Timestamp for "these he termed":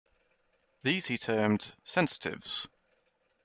0.81-1.73